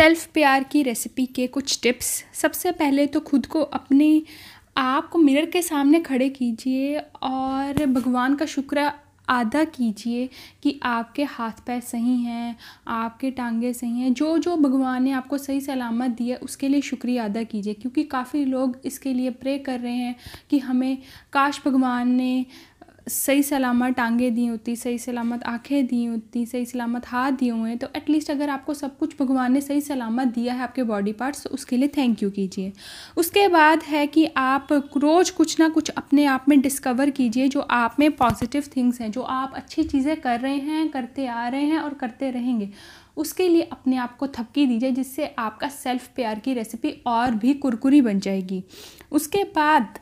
[0.00, 4.22] Self प्यार की recipe के कुछ टिप्स सबसे पहले तो खुद को अपने
[4.76, 8.90] आप को मिरर के सामने खड़े कीजिए और भगवान का शुक्र
[9.28, 10.28] अदा कीजिए
[10.62, 12.56] कि आपके हाथ पैर सही हैं,
[12.88, 17.24] आपके टांगे सही हैं। जो जो भगवान ने आपको सही सलामत दिया उसके लिए शुक्रिया
[17.24, 20.16] अदा कीजिए। क्योंकि काफ़ी लोग इसके लिए प्रे कर रहे हैं
[20.50, 20.98] कि हमें
[21.32, 22.46] काश भगवान ने
[23.10, 27.68] सही सलामत टांगे दी होती, सही सलामत आँखें दी होती, सही सलामत हाथ दिए हुए
[27.68, 31.12] हैं तो एटलीस्ट अगर आपको सब कुछ भगवान ने सही सलामत दिया है आपके बॉडी
[31.12, 32.72] पार्ट्स तो उसके लिए थैंक यू कीजिए।
[33.16, 37.60] उसके बाद है कि आप रोज़ कुछ ना कुछ अपने आप में डिस्कवर कीजिए जो
[37.60, 41.64] आप में पॉजिटिव थिंग्स हैं, जो आप अच्छी चीज़ें कर रहे हैं, करते आ रहे
[41.64, 42.70] हैं और करते रहेंगे।
[43.16, 47.54] उसके लिए अपने आप को थपकी दीजिए, जिससे आपका सेल्फ़ प्यार की रेसिपी और भी
[47.54, 48.62] कुरकुरी बन जाएगी।
[49.12, 49.98] उसके बाद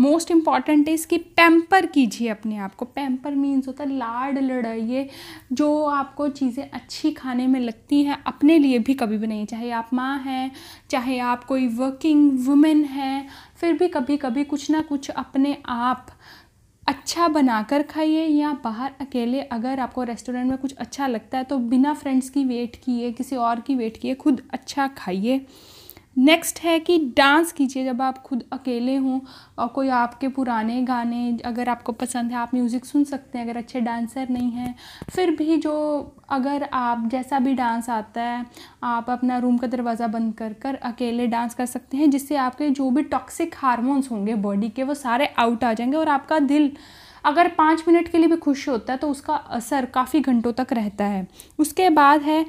[0.00, 5.08] मोस्ट इंपॉर्टेंट है इसकी पैम्पर कीजिए अपने आप को। पैम्पर मीन्स होता है लाड, लड़ाइए।
[5.52, 9.70] जो आपको चीज़ें अच्छी खाने में लगती हैं, अपने लिए भी कभी भी नहीं। चाहे
[9.70, 10.50] आप माँ हैं,
[10.90, 16.06] चाहे आप कोई वर्किंग वुमेन हैं, फिर भी कभी कभी कुछ ना कुछ अपने आप
[16.82, 21.58] अच्छा बनाकर खाइए या बाहर अकेले अगर आपको रेस्टोरेंट में कुछ अच्छा लगता है तो
[21.58, 25.40] बिना फ्रेंड्स की वेट किए, किसी और की वेट किए, खुद अच्छा खाइए।
[26.20, 29.20] नेक्स्ट है कि डांस कीजिए जब आप खुद अकेले हों
[29.58, 33.56] और कोई आपके पुराने गाने अगर आपको पसंद है, आप म्यूज़िक सुन सकते हैं, अगर
[33.56, 34.74] अच्छे डांसर नहीं हैं,
[35.10, 35.74] फिर भी जो
[36.28, 38.46] अगर आप, जैसा भी डांस आता है,
[38.82, 42.70] आप अपना रूम का दरवाज़ा बंद कर कर अकेले डांस कर सकते हैं, जिससे आपके
[42.70, 46.72] जो भी टॉक्सिक हारमोन्स होंगे बॉडी के, वो सारे आउट आ जाएँगे और आपका दिल
[47.24, 50.72] अगर पाँच मिनट के लिए भी खुश होता है तो उसका असर काफ़ी घंटों तक
[50.72, 51.26] रहता है।
[51.58, 52.44] उसके बाद है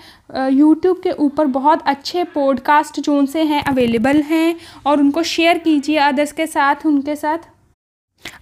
[0.50, 4.56] यूट्यूब के ऊपर बहुत अच्छे पॉडकास्ट जो से हैं अवेलेबल हैं,
[4.86, 7.50] और उनको शेयर कीजिए अदर्स के साथ, उनके साथ।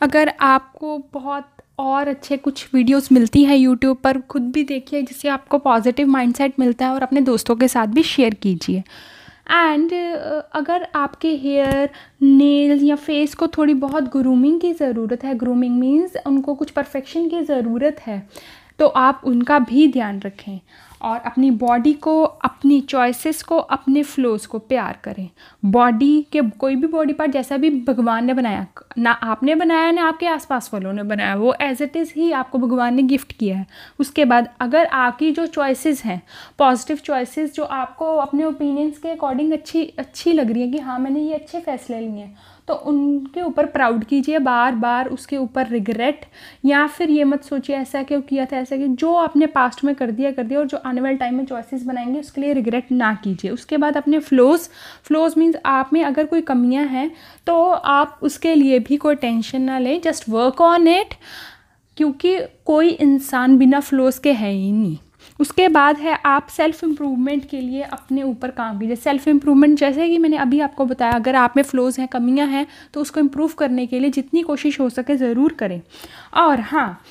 [0.02, 5.28] अगर आपको बहुत और अच्छे कुछ वीडियोस मिलती हैं यूट्यूब पर, खुद भी देखिए, जिससे
[5.30, 8.84] आपको पॉजिटिव माइंडसेट मिलता है, और अपने दोस्तों के साथ भी शेयर कीजिए।
[9.52, 11.90] एंड uh, अगर आपके हेयर
[12.22, 17.28] नेल या फेस को थोड़ी बहुत ग्रूमिंग की ज़रूरत है ग्रूमिंग मीन्स उनको कुछ परफेक्शन
[17.30, 18.22] की ज़रूरत है
[18.80, 20.60] तो आप उनका भी ध्यान रखें।
[21.02, 25.30] और अपनी बॉडी को, अपनी चॉइसेस को, अपने फ्लोज को प्यार करें।
[25.64, 28.66] बॉडी के कोई भी बॉडी पार्ट जैसा भी भगवान ने बनाया,
[28.98, 32.58] ना आपने बनाया, ना आपके आसपास वालों ने बनाया, वो एज इट इज़ ही आपको
[32.58, 33.66] भगवान ने गिफ्ट किया है।
[34.00, 36.22] उसके बाद अगर आपकी जो चॉइसेस हैं
[36.60, 41.00] पॉजिटिव चॉइसेस जो आपको अपने ओपिनियंस के अकॉर्डिंग अच्छी अच्छी लग रही है कि हाँ
[41.00, 45.68] मैंने ये अच्छे फैसले लिए हैं तो उनके ऊपर प्राउड कीजिए, बार बार उसके ऊपर
[45.68, 46.26] रिग्रेट
[46.66, 49.94] या फिर ये मत सोचिए ऐसा क्यों किया था, ऐसा कि जो आपने पास्ट में
[49.96, 52.92] कर दिया कर दिया और जो आने वाले टाइम में चॉइसेस बनाएँगे, उसके लिए रिग्रेट
[52.94, 54.70] ना कीजिए। उसके बाद अपने फ्लोज
[55.06, 57.12] फ्लोज मीन्स आप में अगर कोई कमियाँ हैं
[57.48, 61.14] तो आप उसके लिए भी कोई टेंशन ना लें जस्ट वर्क ऑन इट
[61.98, 64.98] क्योंकि कोई इंसान बिना फ्लोज के है ही नहीं।
[65.40, 70.08] उसके बाद है आप सेल्फ़ इम्प्रूवमेंट के लिए अपने ऊपर काम कीजिए। सेल्फ़ इम्प्रूवमेंट जैसे
[70.10, 73.54] कि मैंने अभी आपको बताया, अगर आप में फ़्लोज़ हैं, कमियाँ हैं तो उसको इम्प्रूव
[73.58, 75.82] करने के लिए जितनी कोशिश हो सके ज़रूर करें।
[76.36, 77.02] और हाँ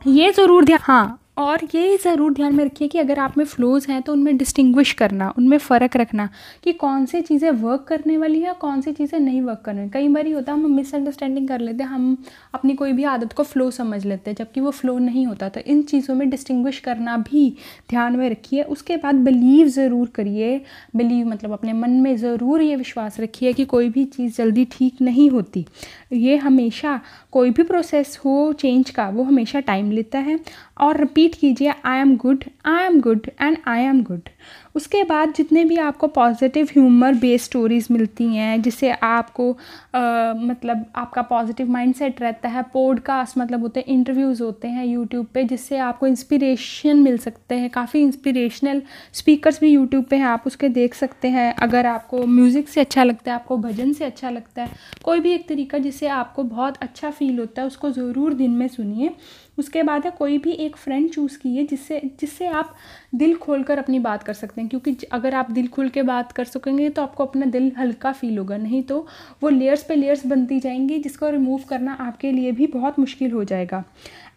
[0.00, 3.86] ये ज़रूर ध्यान हाँ और ये ज़रूर ध्यान में रखिए कि अगर आप में फ़्लोज़
[3.90, 6.28] हैं तो उनमें डिस्टिंग्विश करना, उनमें फ़र्क रखना
[6.64, 10.08] कि कौन सी चीज़ें वर्क करने वाली हैं कौन सी चीज़ें नहीं वर्क करने कई
[10.08, 12.16] बार ही होता है, हम मिसअंडरस्टैंडिंग कर लेते हैं, हम
[12.54, 15.60] अपनी कोई भी आदत को फ़्लो समझ लेते हैं, जबकि वो फ़्लो नहीं होता। तो
[15.62, 17.48] इन चीज़ों में डिस्टिंग्विश करना भी
[17.90, 20.60] ध्यान में रखिए। उसके बाद बिलीव ज़रूर करिए
[20.96, 25.00] बिलीव मतलब अपने मन में ज़रूर ये विश्वास रखिए कि कोई भी चीज़ जल्दी ठीक
[25.02, 25.66] नहीं होती।
[26.12, 27.00] ये हमेशा
[27.32, 30.38] कोई भी प्रोसेस हो चेंज का, वो हमेशा टाइम लेता है।
[30.80, 34.28] और रिपीट कीजिए I am good I am good and I am good
[34.74, 39.50] उसके बाद जितने भी आपको पॉजिटिव ह्यूमर बेस्ड स्टोरीज़ मिलती हैं जिससे आपको
[39.94, 45.26] आ, मतलब आपका पॉजिटिव माइंडसेट रहता है पॉडकास्ट मतलब होते हैं इंटरव्यूज़ होते हैं यूट्यूब
[45.34, 48.82] पे जिससे आपको इंस्पिरेशन मिल सकते हैं। काफ़ी इंस्पिरेशनल
[49.12, 53.04] स्पीकर्स भी यूट्यूब पे हैं आप उसके देख सकते हैं। अगर आपको म्यूज़िक से अच्छा
[53.04, 54.68] लगता है आपको भजन से अच्छा लगता है
[55.04, 58.66] कोई भी एक तरीका जिससे आपको बहुत अच्छा फील होता है उसको ज़रूर दिन में
[58.68, 59.10] सुनिए।
[59.58, 62.74] उसके बाद है कोई भी एक फ्रेंड चूज़ कीजिए जिससे जिससे आप
[63.14, 66.32] दिल खोल कर अपनी बात कर सकते हैं। क्योंकि अगर आप दिल खुल के बात
[66.32, 69.06] कर सकेंगे तो आपको अपना दिल हल्का फील होगा, नहीं तो
[69.42, 73.44] वो लेयर्स पे लेयर्स बनती जाएँगी, जिसको रिमूव करना आपके लिए भी बहुत मुश्किल हो
[73.44, 73.84] जाएगा।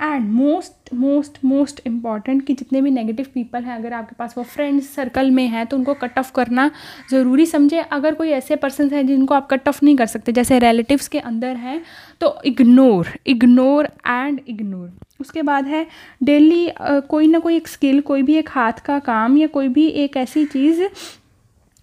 [0.02, 4.44] And most most most important कि जितने भी नेगेटिव पीपल हैं, अगर आपके पास वो
[4.46, 6.70] फ्रेंड्स सर्कल में हैं तो उनको कट ऑफ़ करना
[7.12, 10.60] ज़रूरी समझे। अगर कोई ऐसे पर्सन हैं जिनको आप कट ऑफ़ नहीं कर सकते, जैसे
[10.60, 11.82] रिलेटिव्स के अंदर हैं
[12.22, 14.92] तो इग्नोर इग्नोर एंड इग्नोर
[15.24, 15.86] उसके बाद है,
[16.24, 19.88] डेली कोई ना कोई एक स्किल कोई भी एक हाथ का काम या कोई भी
[19.88, 20.84] एक ऐसी चीज़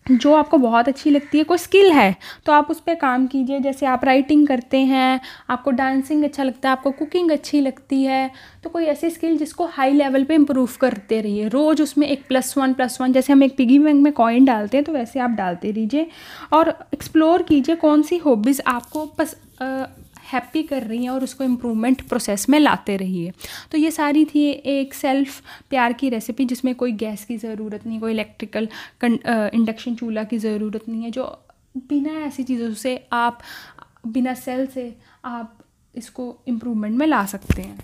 [0.07, 2.15] जो आपको बहुत अच्छी लगती है, कोई स्किल है
[2.47, 5.21] तो आप उस पर काम कीजिए। जैसे आप राइटिंग करते हैं,
[5.51, 8.31] आपको डांसिंग अच्छा लगता है, आपको कुकिंग अच्छी लगती है
[8.65, 12.57] तो कोई ऐसी स्किल जिसको हाई लेवल पे इम्प्रूव करते रहिए। रोज़ उसमें एक प्लस
[12.59, 15.31] वन प्लस वन जैसे हम एक पिगी बैंक में कॉइन डालते हैं तो वैसे आप
[15.31, 16.07] डालते रहिए
[16.53, 19.37] और एक्सप्लोर कीजिए कौन सी हॉबीज़ आपको पस
[20.33, 23.33] हैप्पी कर रही हैं और उसको इम्प्रूवमेंट प्रोसेस में लाते रहिए।
[23.73, 25.41] तो ये सारी थी एक सेल्फ़
[25.71, 28.69] प्यार की रेसिपी जिसमें कोई गैस की ज़रूरत नहीं, कोई इलेक्ट्रिकल
[29.05, 31.39] इंडक्शन चूल्हा की ज़रूरत नहीं है, जो
[31.79, 33.41] बिना ऐसी चीज़ों से आप,
[34.07, 34.93] बिना सेल से
[35.25, 35.59] आप
[35.95, 37.79] इसको इम्प्रूवमेंट में ला सकते हैं।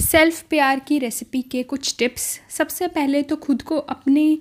[0.00, 4.38] सेल्फ़ प्यार की रेसिपी के कुछ टिप्स सबसे पहले तो खुद को अपने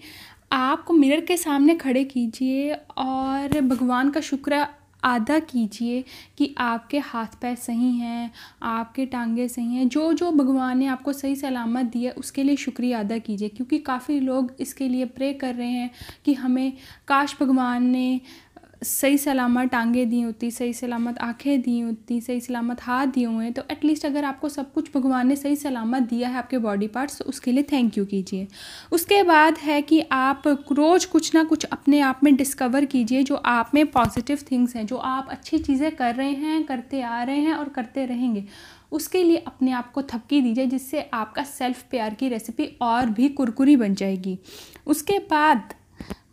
[0.52, 4.66] आप को मिरर के सामने खड़े कीजिए और भगवान का शुक्र
[5.04, 6.04] अदा कीजिए
[6.38, 8.32] कि आपके हाथ पैर सही हैं,
[8.64, 12.56] आपके टांगे सही हैं, जो जो भगवान ने आपको सही सलामत दी है, उसके लिए
[12.56, 15.92] शुक्रिया अदा कीजिए। क्योंकि काफ़ी लोग इसके लिए प्रे कर रहे हैं
[16.26, 16.74] कि हमें
[17.08, 18.22] काश भगवान ने
[18.82, 23.44] सही सलामत टांगें दी होती, सही सलामत आँखें दी होती, सही सलामत हाथ दिए हुए
[23.44, 26.88] हैं तो एटलीस्ट अगर आपको सब कुछ भगवान ने सही सलामत दिया है आपके बॉडी
[26.88, 28.48] पार्ट्स तो उसके लिए थैंक यू कीजिए।
[28.92, 33.36] उसके बाद है कि आप रोज़ कुछ ना कुछ अपने आप में डिस्कवर कीजिए जो
[33.36, 37.40] आप में पॉजिटिव थिंग्स हैं, जो आप अच्छी चीज़ें कर रहे हैं, करते आ रहे
[37.40, 38.46] हैं और करते रहेंगे।
[38.92, 43.30] उसके लिए अपने आप को थपकी दीजिए, जिससे आपका सेल्फ़ प्यार की रेसिपी और भी
[43.30, 44.38] कुरकुरी बन जाएगी।
[44.88, 45.74] उसके बाद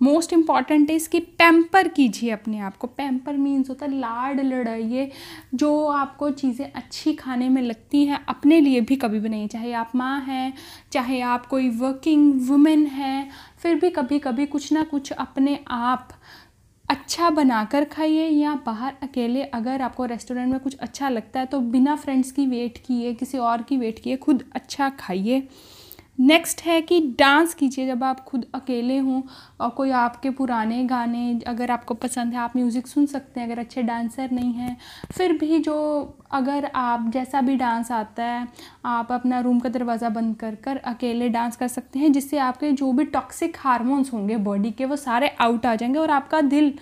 [0.01, 5.11] मोस्ट इंपॉर्टेंट है इसकी पैम्पर कीजिए अपने आप को। पैम्पर मीन्स होता है लाड लड़ाइए,
[5.55, 9.73] जो आपको चीज़ें अच्छी खाने में लगती हैं, अपने लिए भी कभी भी नहीं। चाहे
[9.75, 10.53] आप माँ हैं,
[10.93, 16.09] चाहे आप कोई वर्किंग वुमेन हैं, फिर भी कभी कभी कुछ ना कुछ अपने आप
[16.89, 21.61] अच्छा बनाकर खाइए, या बाहर अकेले अगर आपको रेस्टोरेंट में कुछ अच्छा लगता है तो
[21.63, 25.49] बिना फ्रेंड्स की वेट किए, किसी और की वेट किए, खुद अच्छा खाइए।
[26.19, 29.23] नेक्स्ट है कि डांस कीजिए जब आप खुद अकेले हों
[29.61, 33.59] और कोई आपके पुराने गाने अगर आपको पसंद है, आप म्यूज़िक सुन सकते हैं अगर
[33.59, 34.77] अच्छे डांसर नहीं हैं।
[35.13, 35.77] फिर भी जो
[36.31, 38.49] अगर आप, जैसा भी डांस आता है,
[38.85, 42.73] आप अपना रूम का दरवाज़ा बंद कर कर अकेले डांस कर सकते हैं, जिससे आपके
[42.73, 46.75] जो भी टॉक्सिक हार्मोन्स होंगे बॉडी के, वो सारे आउट आ जाएँगे और आपका दिल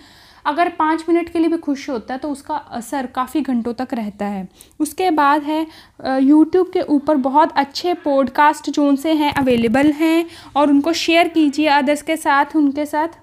[0.45, 3.93] अगर पाँच मिनट के लिए भी खुश होता है तो उसका असर काफ़ी घंटों तक
[3.93, 4.47] रहता है।
[4.79, 5.65] उसके बाद है
[6.21, 10.25] यूट्यूब के ऊपर बहुत अच्छे पॉडकास्ट जोन से हैं अवेलेबल हैं,
[10.55, 13.19] और उनको शेयर कीजिए अदर्स के साथ, उनके साथ।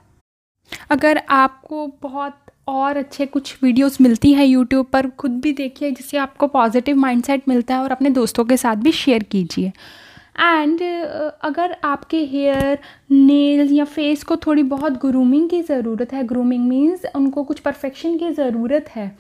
[0.91, 2.39] अगर आपको बहुत
[2.69, 7.49] और अच्छे कुछ वीडियोस मिलती हैं यूट्यूब पर, खुद भी देखिए, जिससे आपको पॉजिटिव माइंडसेट
[7.49, 9.73] मिलता है, और अपने दोस्तों के साथ भी शेयर कीजिए।
[10.41, 12.79] एंड uh, अगर आपके हेयर
[13.11, 18.19] नेल या फेस को थोड़ी बहुत ग्रूमिंग की ज़रूरत है ग्रूमिंग मीन्स उनको कुछ परफेक्शन
[18.19, 19.17] की ज़रूरत है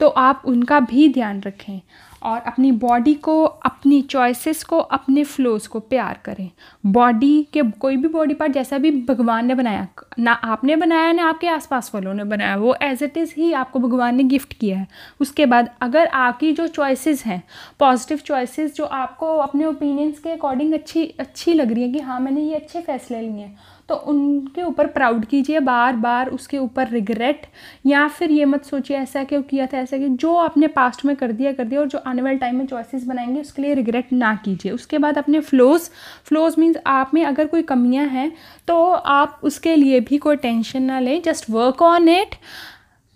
[0.00, 1.80] तो आप उनका भी ध्यान रखें
[2.22, 6.50] और अपनी बॉडी को अपनी चॉइसेस को अपने फ्लोज को प्यार करें।
[6.86, 9.86] बॉडी के कोई भी बॉडी पार्ट जैसा भी भगवान ने बनाया
[10.18, 13.78] ना आपने बनाया, ना आपके आसपास वालों ने बनाया। वो एज इट इज़ ही आपको
[13.78, 14.86] भगवान ने गिफ्ट किया है।
[15.20, 17.42] उसके बाद अगर आपकी जो चॉइसेस हैं
[17.80, 22.20] पॉजिटिव चॉइसेस जो आपको अपने ओपिनियंस के अकॉर्डिंग अच्छी अच्छी लग रही है कि हाँ
[22.20, 23.56] मैंने ये अच्छे फैसले लिए हैं
[23.88, 27.46] तो उनके ऊपर प्राउड कीजिए बार बार उसके ऊपर रिग्रेट
[27.86, 31.14] या फिर ये मत सोचिए ऐसा क्यों किया था, ऐसा क्यों, जो आपने पास्ट में
[31.16, 34.12] कर दिया कर दिया, और जो आने वाले टाइम में चॉइसेस बनाएँगे, उसके लिए रिग्रेट
[34.12, 35.90] ना कीजिए। उसके बाद अपने फ्लोज
[36.24, 38.30] फ्लोज मीन्स आप में अगर कोई कमियाँ हैं
[38.68, 42.34] तो आप उसके लिए भी कोई टेंशन ना लें जस्ट वर्क ऑन इट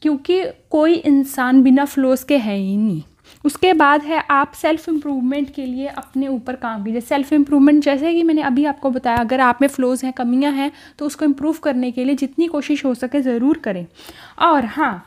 [0.03, 3.03] क्योंकि कोई इंसान बिना फ्लोज के है ही नहीं।
[3.45, 8.13] उसके बाद है आप सेल्फ़ इम्प्रूवमेंट के लिए अपने ऊपर काम कीजिए। सेल्फ़ इम्प्रूवमेंट जैसे
[8.15, 11.57] कि मैंने अभी आपको बताया, अगर आप में फ़्लोज़ हैं, कमियाँ हैं तो उसको इम्प्रूव
[11.63, 13.87] करने के लिए जितनी कोशिश हो सके ज़रूर करें।
[14.41, 15.07] और हाँ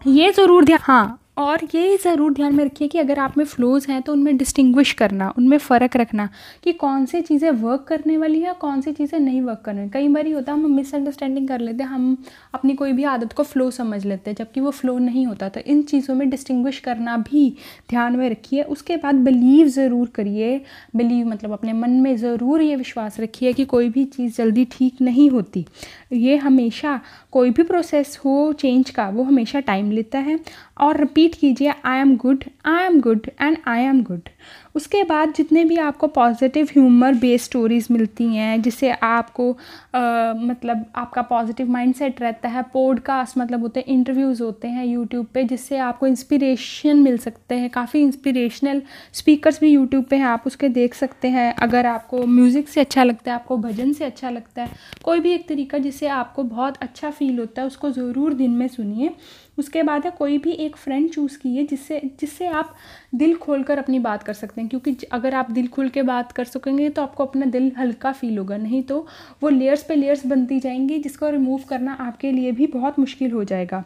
[0.00, 3.90] ये ज़रूर ध्यान हाँ और ये ज़रूर ध्यान में रखिए कि अगर आप में फ़्लोज़
[3.90, 6.28] हैं तो उनमें डिस्टिंग्विश करना, उनमें फ़र्क रखना
[6.64, 10.08] कि कौन सी चीज़ें वर्क करने वाली है कौन सी चीज़ें नहीं वर्क करने कई
[10.08, 12.16] बार ही होता है, हम मिसअंडरस्टैंडिंग कर लेते हैं, हम
[12.54, 15.60] अपनी कोई भी आदत को फ़्लो समझ लेते हैं, जबकि वो फ़्लो नहीं होता। तो
[15.60, 17.48] इन चीज़ों में डिस्टिंग्विश करना भी
[17.90, 20.60] ध्यान में रखिए। उसके बाद बिलीव ज़रूर करिए।
[20.96, 25.02] बिलीव मतलब अपने मन में ज़रूर ये विश्वास रखिए कि कोई भी चीज़ जल्दी ठीक
[25.02, 25.66] नहीं होती।
[26.12, 27.00] ये हमेशा
[27.32, 30.38] कोई भी प्रोसेस हो चेंज का, वो हमेशा टाइम लेता है।
[30.78, 34.28] और रिपीट कीजिए I am good I am good and I am good
[34.74, 39.50] उसके बाद जितने भी आपको पॉजिटिव ह्यूमर बेस्ड स्टोरीज़ मिलती हैं जिससे आपको
[39.94, 45.26] आ, मतलब आपका पॉजिटिव माइंडसेट रहता है पॉडकास्ट मतलब होते हैं इंटरव्यूज़ होते हैं यूट्यूब
[45.26, 50.42] पे जिससे आपको इंस्पिरेशन मिल सकते हैं काफ़ी इंस्पिरेशनल स्पीकर्स भी यूट्यूब पे हैं आप
[50.46, 54.30] उसके देख सकते हैं। अगर आपको म्यूज़िक से अच्छा लगता है आपको भजन से अच्छा
[54.30, 54.70] लगता है
[55.02, 58.68] कोई भी एक तरीका जिससे आपको बहुत अच्छा फील होता है उसको ज़रूर दिन में
[58.68, 59.10] सुनिए।
[59.58, 62.74] उसके बाद है, कोई भी एक फ्रेंड चूज़ कीजिए जिससे जिससे आप
[63.14, 66.02] दिल खोल कर अपनी बात कर सकते हैं। हैं क्योंकि अगर आप दिल खोल के
[66.02, 69.06] बात कर सकेंगे तो आपको अपना दिल हल्का फील होगा। नहीं तो
[69.42, 73.44] वो लेयर्स पे लेयर्स बनती जाएँगी, जिसको रिमूव करना आपके लिए भी बहुत मुश्किल हो
[73.44, 73.84] जाएगा।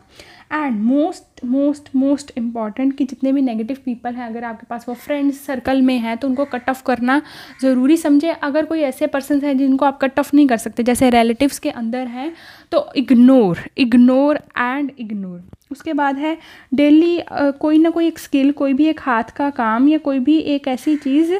[0.50, 4.94] And most most most important कि जितने भी नेगेटिव पीपल हैं, अगर आपके पास वो
[4.96, 7.20] फ्रेंड्स सर्कल में हैं तो उनको कट ऑफ़ करना
[7.62, 11.10] ज़रूरी समझे। अगर कोई ऐसे पर्सन हैं जिनको आप कट ऑफ़ नहीं कर सकते, जैसे
[11.10, 12.32] रिलेटिव्स के अंदर हैं
[12.72, 16.36] तो इग्नोर इग्नोर एंड इग्नोर उसके बाद है
[16.74, 20.38] डेली कोई ना कोई एक स्किल कोई भी एक हाथ का काम या कोई भी
[20.54, 21.32] एक ऐसी चीज़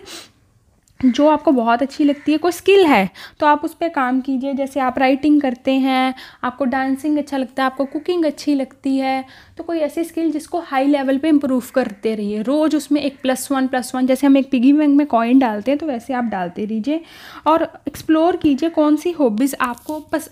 [1.01, 3.09] जो आपको बहुत अच्छी लगती है, कोई स्किल है
[3.41, 6.15] तो आप उस पर काम कीजिए। जैसे आप राइटिंग करते हैं,
[6.45, 9.25] आपको डांसिंग अच्छा लगता है, आपको कुकिंग अच्छी लगती है
[9.59, 13.51] तो कोई ऐसी स्किल जिसको हाई लेवल पे इम्प्रूव करते रहिए। रोज़ उसमें एक प्लस
[13.53, 16.25] वन प्लस वन जैसे हम एक पिगी बैंक में कॉइन डालते हैं तो वैसे आप
[16.27, 17.01] डालते रहिए।
[17.47, 20.31] और एक्सप्लोर कीजिए कौन सी हॉबीज़ आपको पस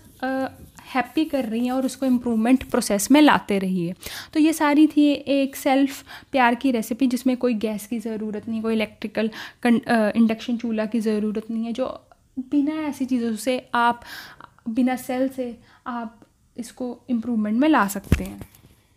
[0.86, 3.94] हैप्पी कर रही हैं और उसको इम्प्रूवमेंट प्रोसेस में लाते रहिए।
[4.34, 6.02] तो ये सारी थी एक सेल्फ़
[6.32, 9.30] प्यार की रेसिपी जिसमें कोई गैस की ज़रूरत नहीं, कोई इलेक्ट्रिकल
[9.66, 11.86] इंडक्शन चूल्हा की ज़रूरत नहीं है, जो
[12.40, 14.00] बिना ऐसी चीज़ों से आप,
[14.68, 15.54] बिना सेल से
[15.86, 16.20] आप
[16.56, 18.40] इसको इम्प्रूवमेंट में ला सकते हैं।